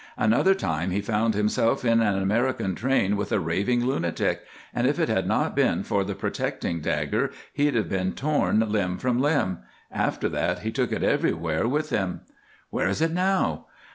[0.17, 4.41] Another time he found himself in an American train with a raving lunatic,
[4.73, 8.97] and if it had not been for the protecting dagger he'd have been torn limb
[8.97, 9.59] from limb.
[9.91, 12.21] After that he took it everywhere with him."
[12.71, 13.67] "Where is it now?"